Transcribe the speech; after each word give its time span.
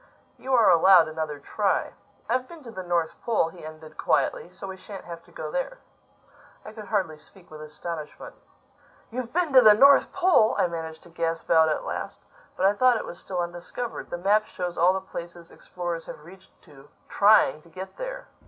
You 0.39 0.55
are 0.55 0.67
allowed 0.71 1.07
another 1.07 1.37
try. 1.37 1.93
I've 2.27 2.47
been 2.47 2.63
to 2.63 2.71
the 2.71 2.81
North 2.81 3.21
Pole," 3.21 3.49
he 3.49 3.63
ended 3.63 3.97
quietly, 3.99 4.51
"so 4.51 4.65
we 4.65 4.75
shan't 4.75 5.05
have 5.05 5.23
to 5.25 5.31
go 5.31 5.51
there." 5.51 5.77
I 6.65 6.73
could 6.73 6.85
hardly 6.85 7.19
speak 7.19 7.51
with 7.51 7.61
astonishment. 7.61 8.33
"You've 9.11 9.31
been 9.31 9.53
to 9.53 9.61
the 9.61 9.75
North 9.75 10.11
pole!" 10.11 10.55
I 10.57 10.65
managed 10.65 11.03
to 11.03 11.09
gasp 11.09 11.51
out 11.51 11.69
at 11.69 11.83
last. 11.85 12.21
"But 12.57 12.65
I 12.65 12.73
thought 12.73 12.97
it 12.97 13.05
was 13.05 13.19
still 13.19 13.41
undiscovered. 13.41 14.09
The 14.09 14.17
map 14.17 14.47
shows 14.47 14.75
all 14.75 14.93
the 14.93 15.01
places 15.01 15.51
explorers 15.51 16.07
have 16.07 16.25
reached 16.25 16.59
to, 16.63 16.89
trying 17.07 17.61
to 17.61 17.69
get 17.69 17.97
there. 17.97 18.25